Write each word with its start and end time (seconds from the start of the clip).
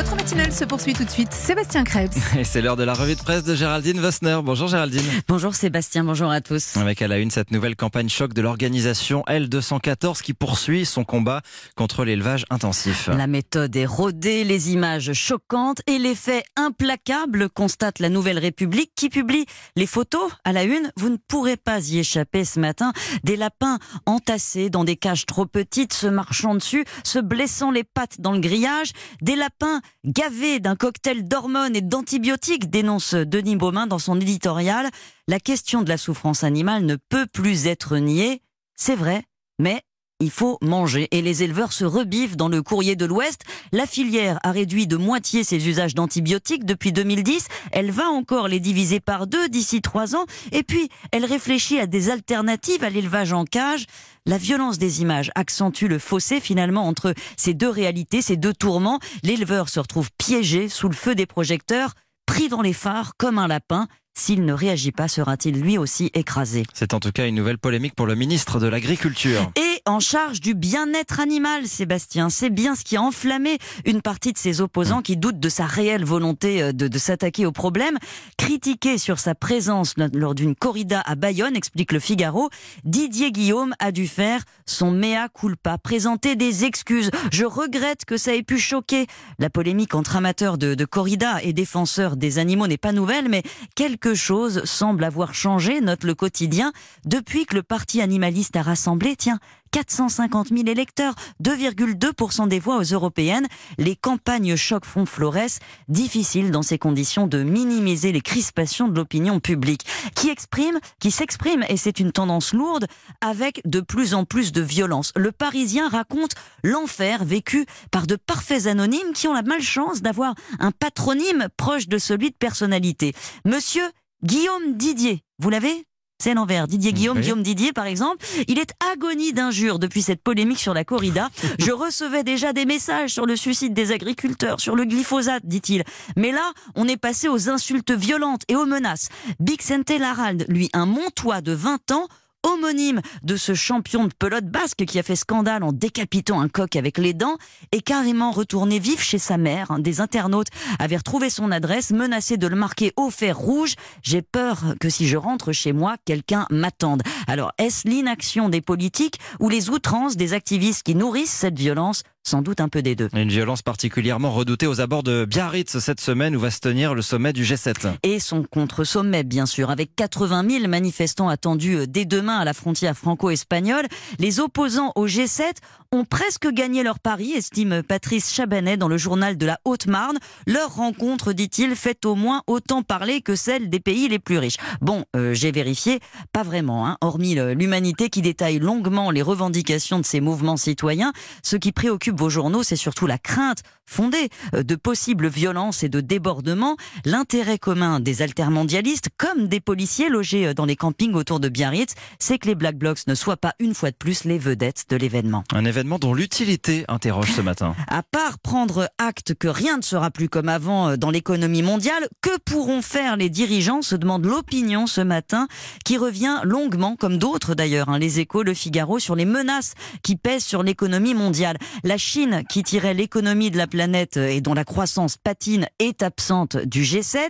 Votre 0.00 0.16
matinale 0.16 0.50
se 0.50 0.64
poursuit 0.64 0.94
tout 0.94 1.04
de 1.04 1.10
suite. 1.10 1.30
Sébastien 1.30 1.84
Krebs. 1.84 2.16
Et 2.38 2.44
c'est 2.44 2.62
l'heure 2.62 2.78
de 2.78 2.84
la 2.84 2.94
revue 2.94 3.16
de 3.16 3.20
presse 3.20 3.44
de 3.44 3.54
Géraldine 3.54 4.00
Vossner. 4.00 4.38
Bonjour 4.42 4.66
Géraldine. 4.66 5.04
Bonjour 5.28 5.54
Sébastien, 5.54 6.04
bonjour 6.04 6.30
à 6.30 6.40
tous. 6.40 6.78
Avec 6.78 7.02
à 7.02 7.08
la 7.08 7.18
une 7.18 7.30
cette 7.30 7.50
nouvelle 7.50 7.76
campagne 7.76 8.08
choc 8.08 8.32
de 8.32 8.40
l'organisation 8.40 9.22
L214 9.28 10.22
qui 10.22 10.32
poursuit 10.32 10.86
son 10.86 11.04
combat 11.04 11.42
contre 11.76 12.06
l'élevage 12.06 12.46
intensif. 12.48 13.08
La 13.08 13.26
méthode 13.26 13.76
est 13.76 13.84
rodée, 13.84 14.42
les 14.42 14.72
images 14.72 15.12
choquantes 15.12 15.82
et 15.86 15.98
les 15.98 16.14
faits 16.14 16.46
implacables, 16.56 17.50
constate 17.50 17.98
la 17.98 18.08
Nouvelle 18.08 18.38
République 18.38 18.92
qui 18.96 19.10
publie 19.10 19.44
les 19.76 19.86
photos 19.86 20.32
à 20.44 20.54
la 20.54 20.62
une. 20.62 20.90
Vous 20.96 21.10
ne 21.10 21.18
pourrez 21.28 21.58
pas 21.58 21.78
y 21.78 21.98
échapper 21.98 22.46
ce 22.46 22.58
matin. 22.58 22.94
Des 23.22 23.36
lapins 23.36 23.78
entassés 24.06 24.70
dans 24.70 24.84
des 24.84 24.96
cages 24.96 25.26
trop 25.26 25.44
petites, 25.44 25.92
se 25.92 26.06
marchant 26.06 26.54
dessus, 26.54 26.86
se 27.04 27.18
blessant 27.18 27.70
les 27.70 27.84
pattes 27.84 28.18
dans 28.18 28.32
le 28.32 28.40
grillage. 28.40 28.92
Des 29.20 29.36
lapins 29.36 29.82
gavés 30.04 30.60
d'un 30.60 30.76
cocktail 30.76 31.26
d'hormones 31.26 31.76
et 31.76 31.80
d'antibiotiques, 31.80 32.70
dénonce 32.70 33.14
Denis 33.14 33.56
Beaumain 33.56 33.86
dans 33.86 33.98
son 33.98 34.20
éditorial. 34.20 34.88
La 35.28 35.40
question 35.40 35.82
de 35.82 35.88
la 35.88 35.98
souffrance 35.98 36.44
animale 36.44 36.84
ne 36.84 36.96
peut 36.96 37.26
plus 37.26 37.66
être 37.66 37.96
niée. 37.96 38.42
C'est 38.76 38.96
vrai, 38.96 39.24
mais 39.58 39.82
il 40.20 40.30
faut 40.30 40.58
manger. 40.62 41.08
Et 41.10 41.22
les 41.22 41.42
éleveurs 41.42 41.72
se 41.72 41.84
rebivent 41.84 42.36
dans 42.36 42.48
le 42.48 42.62
courrier 42.62 42.94
de 42.94 43.06
l'Ouest. 43.06 43.42
La 43.72 43.86
filière 43.86 44.38
a 44.42 44.52
réduit 44.52 44.86
de 44.86 44.96
moitié 44.96 45.44
ses 45.44 45.68
usages 45.68 45.94
d'antibiotiques 45.94 46.64
depuis 46.64 46.92
2010. 46.92 47.48
Elle 47.72 47.90
va 47.90 48.08
encore 48.08 48.48
les 48.48 48.60
diviser 48.60 49.00
par 49.00 49.26
deux 49.26 49.48
d'ici 49.48 49.80
trois 49.80 50.14
ans. 50.14 50.26
Et 50.52 50.62
puis, 50.62 50.88
elle 51.12 51.24
réfléchit 51.24 51.80
à 51.80 51.86
des 51.86 52.10
alternatives 52.10 52.84
à 52.84 52.90
l'élevage 52.90 53.32
en 53.32 53.44
cage. 53.44 53.86
La 54.26 54.38
violence 54.38 54.78
des 54.78 55.00
images 55.00 55.30
accentue 55.34 55.86
le 55.86 55.98
fossé 55.98 56.40
finalement 56.40 56.86
entre 56.86 57.14
ces 57.36 57.54
deux 57.54 57.70
réalités, 57.70 58.22
ces 58.22 58.36
deux 58.36 58.52
tourments. 58.52 59.00
L'éleveur 59.22 59.68
se 59.68 59.80
retrouve 59.80 60.10
piégé 60.18 60.68
sous 60.68 60.88
le 60.88 60.94
feu 60.94 61.14
des 61.14 61.26
projecteurs, 61.26 61.94
pris 62.26 62.48
dans 62.48 62.62
les 62.62 62.74
phares 62.74 63.12
comme 63.16 63.38
un 63.38 63.48
lapin. 63.48 63.88
S'il 64.18 64.44
ne 64.44 64.52
réagit 64.52 64.92
pas, 64.92 65.08
sera-t-il 65.08 65.60
lui 65.60 65.78
aussi 65.78 66.10
écrasé? 66.14 66.64
C'est 66.74 66.94
en 66.94 67.00
tout 67.00 67.12
cas 67.12 67.26
une 67.26 67.36
nouvelle 67.36 67.58
polémique 67.58 67.94
pour 67.94 68.06
le 68.06 68.14
ministre 68.14 68.60
de 68.60 68.66
l'Agriculture. 68.66 69.50
Et 69.56 69.69
en 69.86 70.00
charge 70.00 70.40
du 70.40 70.54
bien-être 70.54 71.20
animal, 71.20 71.66
Sébastien, 71.66 72.30
c'est 72.30 72.50
bien 72.50 72.74
ce 72.74 72.84
qui 72.84 72.96
a 72.96 73.02
enflammé 73.02 73.58
une 73.84 74.02
partie 74.02 74.32
de 74.32 74.38
ses 74.38 74.60
opposants 74.60 75.02
qui 75.02 75.16
doutent 75.16 75.40
de 75.40 75.48
sa 75.48 75.66
réelle 75.66 76.04
volonté 76.04 76.62
euh, 76.62 76.72
de, 76.72 76.98
s'attaquer 76.98 77.46
au 77.46 77.52
problème. 77.52 77.98
Critiqué 78.36 78.98
sur 78.98 79.18
sa 79.18 79.34
présence 79.34 79.94
lors 80.12 80.34
d'une 80.34 80.54
corrida 80.54 81.00
à 81.00 81.14
Bayonne, 81.14 81.56
explique 81.56 81.92
le 81.92 82.00
Figaro, 82.00 82.50
Didier 82.84 83.32
Guillaume 83.32 83.74
a 83.78 83.92
dû 83.92 84.06
faire 84.06 84.44
son 84.66 84.90
mea 84.90 85.28
culpa, 85.28 85.78
présenter 85.78 86.36
des 86.36 86.64
excuses. 86.64 87.10
Je 87.32 87.44
regrette 87.44 88.04
que 88.04 88.16
ça 88.16 88.34
ait 88.34 88.42
pu 88.42 88.58
choquer. 88.58 89.06
La 89.38 89.50
polémique 89.50 89.94
entre 89.94 90.16
amateurs 90.16 90.58
de, 90.58 90.74
de 90.74 90.84
corrida 90.84 91.42
et 91.42 91.52
défenseurs 91.52 92.16
des 92.16 92.38
animaux 92.38 92.66
n'est 92.66 92.78
pas 92.78 92.92
nouvelle, 92.92 93.28
mais 93.28 93.42
quelque 93.74 94.14
chose 94.14 94.64
semble 94.64 95.04
avoir 95.04 95.34
changé, 95.34 95.80
note 95.80 96.04
le 96.04 96.14
quotidien, 96.14 96.72
depuis 97.04 97.46
que 97.46 97.54
le 97.54 97.62
parti 97.62 98.00
animaliste 98.00 98.56
a 98.56 98.62
rassemblé, 98.62 99.16
tiens, 99.16 99.38
450 99.72 100.48
000 100.48 100.62
électeurs, 100.66 101.14
2,2% 101.42 102.48
des 102.48 102.58
voix 102.58 102.78
aux 102.78 102.82
européennes. 102.82 103.46
Les 103.78 103.96
campagnes 103.96 104.56
choc 104.56 104.84
font 104.84 105.06
florès. 105.06 105.58
Difficile 105.88 106.50
dans 106.50 106.62
ces 106.62 106.78
conditions 106.78 107.26
de 107.26 107.42
minimiser 107.42 108.12
les 108.12 108.20
crispations 108.20 108.88
de 108.88 108.96
l'opinion 108.96 109.40
publique, 109.40 109.86
qui 110.14 110.28
exprime, 110.28 110.78
qui 110.98 111.10
s'exprime, 111.10 111.64
et 111.68 111.76
c'est 111.76 112.00
une 112.00 112.12
tendance 112.12 112.52
lourde, 112.52 112.86
avec 113.20 113.60
de 113.64 113.80
plus 113.80 114.14
en 114.14 114.24
plus 114.24 114.52
de 114.52 114.60
violence. 114.60 115.12
Le 115.16 115.32
Parisien 115.32 115.88
raconte 115.88 116.32
l'enfer 116.62 117.24
vécu 117.24 117.66
par 117.90 118.06
de 118.06 118.16
parfaits 118.16 118.66
anonymes 118.66 119.12
qui 119.14 119.28
ont 119.28 119.34
la 119.34 119.42
malchance 119.42 120.02
d'avoir 120.02 120.34
un 120.58 120.70
patronyme 120.70 121.48
proche 121.56 121.88
de 121.88 121.98
celui 121.98 122.30
de 122.30 122.36
personnalité. 122.36 123.14
Monsieur 123.44 123.84
Guillaume 124.22 124.76
Didier, 124.76 125.24
vous 125.38 125.50
l'avez 125.50 125.86
c'est 126.20 126.34
l'envers. 126.34 126.68
Didier 126.68 126.92
Guillaume. 126.92 127.20
Guillaume 127.20 127.42
Didier, 127.42 127.72
par 127.72 127.86
exemple, 127.86 128.24
il 128.46 128.58
est 128.58 128.72
agonie 128.92 129.32
d'injures 129.32 129.78
depuis 129.78 130.02
cette 130.02 130.22
polémique 130.22 130.58
sur 130.58 130.74
la 130.74 130.84
corrida. 130.84 131.30
Je 131.58 131.72
recevais 131.72 132.22
déjà 132.22 132.52
des 132.52 132.66
messages 132.66 133.10
sur 133.10 133.26
le 133.26 133.36
suicide 133.36 133.72
des 133.72 133.90
agriculteurs, 133.90 134.60
sur 134.60 134.76
le 134.76 134.84
glyphosate, 134.84 135.46
dit-il. 135.46 135.82
Mais 136.16 136.30
là, 136.30 136.52
on 136.74 136.86
est 136.86 136.98
passé 136.98 137.28
aux 137.28 137.48
insultes 137.48 137.92
violentes 137.92 138.42
et 138.48 138.56
aux 138.56 138.66
menaces. 138.66 139.08
Bixente 139.40 139.90
Larald, 139.90 140.44
lui, 140.48 140.68
un 140.74 140.86
montois 140.86 141.40
de 141.40 141.52
20 141.52 141.90
ans, 141.92 142.08
homonyme 142.42 143.00
de 143.22 143.36
ce 143.36 143.54
champion 143.54 144.04
de 144.04 144.12
pelote 144.18 144.46
basque 144.46 144.84
qui 144.84 144.98
a 144.98 145.02
fait 145.02 145.16
scandale 145.16 145.62
en 145.62 145.72
décapitant 145.72 146.40
un 146.40 146.48
coq 146.48 146.76
avec 146.76 146.98
les 146.98 147.14
dents, 147.14 147.36
est 147.72 147.82
carrément 147.82 148.30
retourné 148.30 148.78
vif 148.78 149.02
chez 149.02 149.18
sa 149.18 149.36
mère. 149.36 149.78
Des 149.78 150.00
internautes 150.00 150.48
avaient 150.78 150.96
retrouvé 150.96 151.30
son 151.30 151.50
adresse, 151.50 151.90
menacé 151.90 152.36
de 152.36 152.46
le 152.46 152.56
marquer 152.56 152.92
au 152.96 153.10
fer 153.10 153.36
rouge. 153.36 153.74
J'ai 154.02 154.22
peur 154.22 154.74
que 154.80 154.88
si 154.88 155.08
je 155.08 155.16
rentre 155.16 155.52
chez 155.52 155.72
moi, 155.72 155.96
quelqu'un 156.04 156.46
m'attende. 156.50 157.02
Alors, 157.26 157.52
est-ce 157.58 157.88
l'inaction 157.88 158.48
des 158.48 158.60
politiques 158.60 159.18
ou 159.38 159.48
les 159.48 159.70
outrances 159.70 160.16
des 160.16 160.32
activistes 160.32 160.82
qui 160.82 160.94
nourrissent 160.94 161.30
cette 161.30 161.58
violence 161.58 162.02
Sans 162.22 162.42
doute 162.42 162.60
un 162.60 162.68
peu 162.68 162.82
des 162.82 162.94
deux. 162.94 163.08
Une 163.14 163.30
violence 163.30 163.62
particulièrement 163.62 164.30
redoutée 164.30 164.66
aux 164.66 164.80
abords 164.82 165.02
de 165.02 165.24
Biarritz 165.24 165.78
cette 165.78 166.00
semaine 166.02 166.36
où 166.36 166.40
va 166.40 166.50
se 166.50 166.60
tenir 166.60 166.94
le 166.94 167.00
sommet 167.00 167.32
du 167.32 167.44
G7. 167.44 167.94
et 168.02 168.20
son 168.20 168.42
contre-sommet, 168.44 169.24
bien 169.24 169.46
sûr, 169.46 169.70
avec 169.70 169.96
80 169.96 170.44
000 170.48 170.68
manifestants 170.68 171.28
attendus 171.30 171.76
euh, 171.76 171.86
dès 171.86 172.04
demain 172.04 172.36
à 172.38 172.44
la 172.44 172.52
frontière 172.52 172.94
franco-espagnole. 172.96 173.86
Les 174.18 174.38
opposants 174.38 174.92
au 174.96 175.06
G7 175.06 175.52
ont 175.92 176.04
presque 176.04 176.46
gagné 176.52 176.82
leur 176.82 177.00
pari, 177.00 177.32
estime 177.32 177.82
Patrice 177.82 178.32
Chabanet 178.32 178.76
dans 178.76 178.86
le 178.86 178.98
journal 178.98 179.38
de 179.38 179.46
la 179.46 179.58
Haute-Marne. 179.64 180.18
Leur 180.46 180.74
rencontre, 180.74 181.32
dit-il, 181.32 181.74
fait 181.74 182.04
au 182.04 182.14
moins 182.16 182.42
autant 182.46 182.82
parler 182.82 183.22
que 183.22 183.34
celle 183.34 183.70
des 183.70 183.80
pays 183.80 184.08
les 184.08 184.18
plus 184.20 184.38
riches. 184.38 184.58
Bon, 184.82 185.04
euh, 185.16 185.32
j'ai 185.34 185.50
vérifié, 185.52 185.98
pas 186.32 186.42
vraiment, 186.42 186.86
hein, 186.86 186.96
hormis 187.00 187.34
le- 187.34 187.54
l'humanité 187.54 188.08
qui 188.10 188.20
détaille 188.22 188.58
longuement 188.58 189.10
les 189.10 189.22
revendications 189.22 189.98
de 189.98 190.04
ces 190.04 190.20
mouvements 190.20 190.58
citoyens. 190.58 191.12
Ce 191.42 191.56
qui 191.56 191.72
préoccupe 191.72 192.09
vos 192.18 192.30
journaux, 192.30 192.62
c'est 192.62 192.76
surtout 192.76 193.06
la 193.06 193.18
crainte 193.18 193.62
fondée 193.90 194.28
euh, 194.54 194.62
de 194.62 194.76
possibles 194.76 195.28
violences 195.28 195.82
et 195.82 195.88
de 195.88 196.00
débordements. 196.00 196.76
L'intérêt 197.04 197.58
commun 197.58 198.00
des 198.00 198.22
altermondialistes, 198.22 199.08
comme 199.18 199.48
des 199.48 199.60
policiers 199.60 200.08
logés 200.08 200.46
euh, 200.46 200.54
dans 200.54 200.64
les 200.64 200.76
campings 200.76 201.14
autour 201.14 201.40
de 201.40 201.48
Biarritz, 201.48 201.94
c'est 202.18 202.38
que 202.38 202.46
les 202.46 202.54
Black 202.54 202.76
Blocs 202.76 203.06
ne 203.06 203.14
soient 203.14 203.36
pas 203.36 203.54
une 203.58 203.74
fois 203.74 203.90
de 203.90 203.96
plus 203.96 204.24
les 204.24 204.38
vedettes 204.38 204.84
de 204.88 204.96
l'événement. 204.96 205.44
Un 205.52 205.64
événement 205.64 205.98
dont 205.98 206.14
l'utilité 206.14 206.84
interroge 206.88 207.32
ce 207.32 207.40
matin. 207.40 207.74
À 207.88 208.02
part 208.02 208.38
prendre 208.38 208.88
acte 208.98 209.34
que 209.34 209.48
rien 209.48 209.76
ne 209.76 209.82
sera 209.82 210.10
plus 210.10 210.28
comme 210.28 210.48
avant 210.48 210.90
euh, 210.90 210.96
dans 210.96 211.10
l'économie 211.10 211.62
mondiale, 211.62 212.08
que 212.20 212.38
pourront 212.44 212.82
faire 212.82 213.16
les 213.16 213.28
dirigeants 213.28 213.82
se 213.82 213.96
demande 213.96 214.24
l'opinion 214.24 214.86
ce 214.86 215.00
matin, 215.00 215.48
qui 215.84 215.98
revient 215.98 216.40
longuement, 216.44 216.94
comme 216.94 217.18
d'autres 217.18 217.54
d'ailleurs, 217.54 217.88
hein, 217.88 217.98
les 217.98 218.20
échos, 218.20 218.44
le 218.44 218.54
Figaro, 218.54 219.00
sur 219.00 219.16
les 219.16 219.24
menaces 219.24 219.74
qui 220.02 220.14
pèsent 220.14 220.44
sur 220.44 220.62
l'économie 220.62 221.14
mondiale. 221.14 221.58
La 221.82 221.98
Chine, 221.98 222.44
qui 222.48 222.62
tirait 222.62 222.94
l'économie 222.94 223.50
de 223.50 223.56
la 223.56 223.66
planète 223.66 223.79
et 224.16 224.40
dont 224.40 224.54
la 224.54 224.64
croissance 224.64 225.16
patine, 225.16 225.66
est 225.78 226.02
absente 226.02 226.56
du 226.56 226.82
G7. 226.82 227.28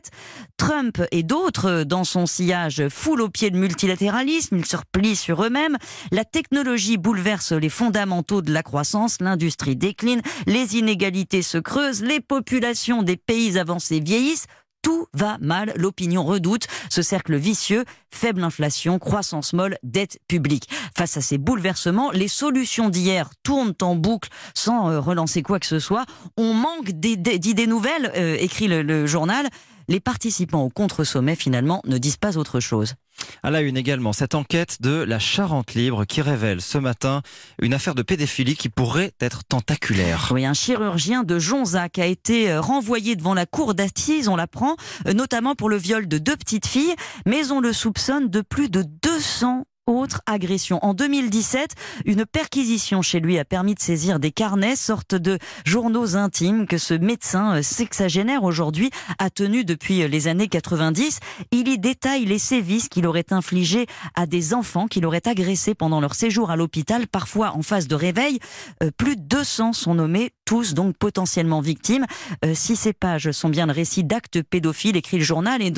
Trump 0.57 1.03
et 1.13 1.23
d'autres, 1.23 1.85
dans 1.85 2.05
son 2.05 2.27
sillage, 2.27 2.89
foulent 2.89 3.23
au 3.23 3.29
pied 3.29 3.51
le 3.51 3.59
multilatéralisme, 3.59 4.57
ils 4.59 4.67
se 4.67 4.77
replient 4.77 5.17
sur 5.17 5.45
eux-mêmes. 5.45 5.77
La 6.13 6.25
technologie 6.25 6.99
bouleverse 6.99 7.53
les 7.53 7.69
fondamentaux 7.69 8.43
de 8.43 8.53
la 8.53 8.63
croissance, 8.63 9.19
l'industrie 9.21 9.77
décline, 9.77 10.23
les 10.47 10.77
inégalités 10.77 11.43
se 11.43 11.59
creusent, 11.59 12.03
les 12.03 12.21
populations 12.21 13.03
des 13.03 13.17
pays 13.17 13.59
avancés 13.59 14.01
vieillissent. 14.01 14.47
Tout 14.83 15.07
va 15.13 15.37
mal, 15.41 15.73
l'opinion 15.77 16.25
redoute 16.25 16.67
ce 16.89 17.03
cercle 17.03 17.37
vicieux, 17.37 17.85
faible 18.11 18.43
inflation, 18.43 18.99
croissance 18.99 19.53
molle, 19.53 19.77
dette 19.83 20.19
publique. 20.27 20.69
Face 20.97 21.17
à 21.17 21.21
ces 21.21 21.39
bouleversements, 21.39 22.11
les 22.13 22.29
solutions 22.29 22.89
d'hier 22.89 23.31
tournent 23.43 23.75
en 23.83 23.95
boucle 23.95 24.31
sans 24.55 24.91
euh, 24.91 25.01
relancer 25.01 25.43
quoi 25.43 25.61
que 25.61 25.67
ce 25.67 25.79
soit. 25.79 26.07
On 26.37 26.55
manque 26.55 26.91
d'idées 26.91 27.67
nouvelles, 27.67 28.11
euh, 28.17 28.37
écrit 28.39 28.69
le 28.69 29.07
journal. 29.07 29.49
Les 29.91 29.99
participants 29.99 30.63
au 30.63 30.71
contre-sommet, 30.71 31.35
finalement, 31.35 31.83
ne 31.85 31.99
disent 31.99 32.17
pas 32.17 32.39
autre 32.39 32.61
chose. 32.61 32.95
À 33.43 33.51
la 33.51 33.61
une 33.61 33.77
également, 33.77 34.13
cette 34.13 34.35
enquête 34.35 34.83
de 34.83 35.03
la 35.03 35.19
Charente 35.19 35.75
Libre 35.75 36.05
qui 36.05 36.21
révèle 36.21 36.61
ce 36.61 36.79
matin 36.79 37.23
une 37.61 37.75
affaire 37.75 37.95
de 37.95 38.03
pédophilie 38.03 38.57
qui 38.57 38.69
pourrait 38.69 39.13
être 39.21 39.45
tentaculaire. 39.45 40.31
Oui, 40.33 40.45
un 40.45 40.55
chirurgien 40.55 41.23
de 41.23 41.39
Jonzac 41.39 41.99
a 41.99 42.07
été 42.07 42.51
euh, 42.51 42.61
renvoyé 42.61 43.17
devant 43.17 43.35
la 43.35 43.47
cour 43.47 43.75
d'assises, 43.75 44.29
on 44.29 44.37
l'apprend, 44.37 44.77
euh, 45.07 45.13
notamment 45.13 45.55
pour 45.55 45.69
le 45.69 45.77
viol 45.77 46.07
de 46.07 46.19
deux 46.19 46.37
petites 46.37 46.67
filles, 46.67 46.95
mais 47.27 47.51
on 47.51 47.61
le 47.61 47.73
soupçonne 47.73 48.29
de 48.29 48.41
plus 48.41 48.69
de 48.69 48.85
200 49.03 49.65
autres 49.99 50.23
agressions. 50.27 50.79
En 50.85 50.95
2017, 50.95 51.75
une 52.05 52.25
perquisition 52.25 53.03
chez 53.03 53.21
lui 53.21 53.39
a 53.39 53.45
permis 53.45 53.75
de 53.75 53.81
saisir 53.81 54.19
des 54.19 54.31
carnets, 54.31 54.77
sorte 54.77 55.15
de 55.15 55.39
journaux 55.65 56.17
intimes 56.17 56.67
que 56.67 56.79
ce 56.79 56.95
médecin 56.95 57.57
euh, 57.57 57.63
sexagénaire 57.63 58.45
aujourd'hui 58.45 58.91
a 59.19 59.31
tenu 59.31 59.65
depuis 59.65 60.07
les 60.09 60.29
années 60.29 60.49
90. 60.49 61.21
Il 61.51 61.69
y 61.69 61.79
détaille 61.79 62.25
les 62.25 62.39
sévices 62.39 62.89
qu'il 62.89 63.07
aurait 63.07 63.33
infligés 63.33 63.87
à 64.15 64.27
des 64.27 64.55
enfants 64.55 64.87
qu'il 64.87 65.07
aurait 65.07 65.27
agressés 65.27 65.75
pendant 65.75 66.01
leur 66.01 66.15
séjour 66.15 66.51
à 66.51 66.57
l'hôpital, 66.57 67.07
parfois 67.07 67.57
en 67.57 67.63
phase 67.63 67.89
de 67.89 67.95
réveil. 67.95 68.39
Euh, 68.83 68.91
plus 68.97 69.17
de 69.17 69.23
200 69.23 69.73
sont 69.73 69.95
nommés, 69.95 70.33
tous 70.45 70.75
donc 70.75 70.97
potentiellement 70.97 71.61
victimes. 71.61 72.07
Euh, 72.45 72.53
si 72.55 72.77
ces 72.77 72.93
pages 72.93 73.31
sont 73.33 73.49
bien 73.49 73.67
le 73.67 73.73
récit 73.73 74.05
d'actes 74.05 74.43
pédophiles, 74.43 74.97
écrit 74.97 75.19
le 75.19 75.25
journal, 75.25 75.63
et, 75.63 75.73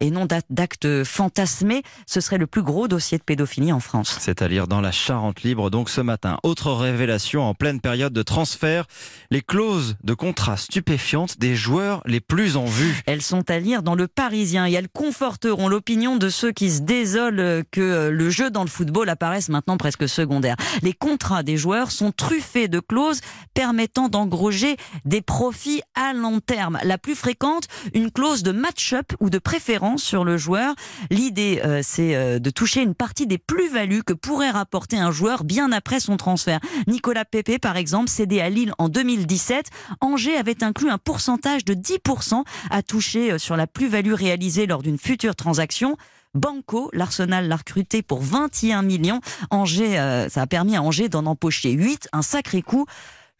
et 0.00 0.10
non 0.10 0.26
d'actes 0.50 1.04
fantasmés, 1.04 1.82
ce 2.06 2.20
serait 2.20 2.38
le 2.38 2.46
plus 2.46 2.62
gros 2.62 2.88
dossier 2.88 3.18
de 3.18 3.22
pédophilie 3.22 3.53
en 3.62 3.80
France. 3.80 4.16
C'est 4.20 4.42
à 4.42 4.48
lire 4.48 4.66
dans 4.66 4.80
la 4.80 4.90
Charente 4.90 5.42
Libre, 5.42 5.70
donc 5.70 5.88
ce 5.88 6.00
matin. 6.00 6.38
Autre 6.42 6.72
révélation 6.72 7.42
en 7.42 7.54
pleine 7.54 7.80
période 7.80 8.12
de 8.12 8.22
transfert, 8.22 8.86
les 9.30 9.42
clauses 9.42 9.96
de 10.02 10.12
contrat 10.12 10.56
stupéfiantes 10.56 11.38
des 11.38 11.54
joueurs 11.54 12.02
les 12.04 12.20
plus 12.20 12.56
en 12.56 12.64
vue. 12.64 13.02
Elles 13.06 13.22
sont 13.22 13.48
à 13.50 13.58
lire 13.58 13.82
dans 13.82 13.94
le 13.94 14.08
Parisien 14.08 14.66
et 14.66 14.72
elles 14.72 14.88
conforteront 14.88 15.68
l'opinion 15.68 16.16
de 16.16 16.28
ceux 16.28 16.50
qui 16.50 16.70
se 16.70 16.80
désolent 16.80 17.62
que 17.70 18.08
le 18.08 18.30
jeu 18.30 18.50
dans 18.50 18.64
le 18.64 18.68
football 18.68 19.08
apparaisse 19.08 19.48
maintenant 19.48 19.76
presque 19.76 20.08
secondaire. 20.08 20.56
Les 20.82 20.92
contrats 20.92 21.42
des 21.42 21.56
joueurs 21.56 21.92
sont 21.92 22.10
truffés 22.10 22.68
de 22.68 22.80
clauses 22.80 23.20
permettant 23.54 24.08
d'engroger 24.08 24.76
des 25.04 25.22
profits 25.22 25.82
à 25.94 26.12
long 26.12 26.40
terme. 26.40 26.78
La 26.82 26.98
plus 26.98 27.14
fréquente, 27.14 27.68
une 27.94 28.10
clause 28.10 28.42
de 28.42 28.52
match-up 28.52 29.12
ou 29.20 29.30
de 29.30 29.38
préférence 29.38 30.02
sur 30.02 30.24
le 30.24 30.36
joueur. 30.36 30.74
L'idée, 31.10 31.60
euh, 31.64 31.80
c'est 31.82 32.16
euh, 32.16 32.38
de 32.38 32.50
toucher 32.50 32.82
une 32.82 32.94
partie 32.94 33.26
des 33.26 33.38
plus-values 33.46 34.02
que 34.02 34.12
pourrait 34.12 34.50
rapporter 34.50 34.96
un 34.96 35.10
joueur 35.10 35.44
bien 35.44 35.72
après 35.72 36.00
son 36.00 36.16
transfert. 36.16 36.60
Nicolas 36.86 37.24
Pepe, 37.24 37.58
par 37.60 37.76
exemple, 37.76 38.08
cédé 38.08 38.40
à 38.40 38.50
Lille 38.50 38.72
en 38.78 38.88
2017, 38.88 39.70
Angers 40.00 40.36
avait 40.36 40.62
inclus 40.62 40.90
un 40.90 40.98
pourcentage 40.98 41.64
de 41.64 41.74
10% 41.74 42.44
à 42.70 42.82
toucher 42.82 43.32
euh, 43.32 43.38
sur 43.38 43.56
la 43.56 43.66
plus-value 43.66 44.12
réalisée 44.12 44.66
lors 44.66 44.82
d'une 44.82 44.98
future 44.98 45.36
transaction. 45.36 45.96
Banco, 46.34 46.90
l'Arsenal 46.92 47.48
l'a 47.48 47.56
recruté 47.56 48.02
pour 48.02 48.20
21 48.20 48.82
millions. 48.82 49.20
Angers, 49.50 50.26
ça 50.28 50.42
a 50.42 50.46
permis 50.48 50.74
à 50.74 50.82
Angers 50.82 51.08
d'en 51.08 51.26
empocher 51.26 51.70
8, 51.70 52.08
un 52.12 52.22
sacré 52.22 52.60
coup. 52.60 52.86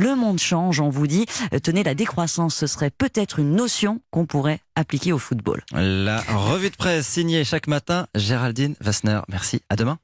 Le 0.00 0.16
monde 0.16 0.40
change, 0.40 0.80
on 0.80 0.88
vous 0.90 1.06
dit. 1.06 1.24
Euh, 1.52 1.60
tenez, 1.60 1.84
la 1.84 1.94
décroissance, 1.94 2.56
ce 2.56 2.66
serait 2.66 2.90
peut-être 2.90 3.38
une 3.38 3.54
notion 3.54 4.00
qu'on 4.10 4.26
pourrait 4.26 4.58
appliquer 4.74 5.12
au 5.12 5.18
football. 5.18 5.62
La 5.72 6.20
revue 6.20 6.70
de 6.70 6.74
presse 6.76 7.06
signée 7.06 7.44
chaque 7.44 7.68
matin, 7.68 8.08
Géraldine 8.16 8.74
Vassner. 8.80 9.20
Merci, 9.28 9.62
à 9.68 9.76
demain. 9.76 9.98